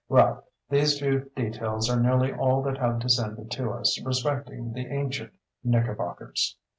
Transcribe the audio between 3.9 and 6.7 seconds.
respecting the ancient Knickerbockers.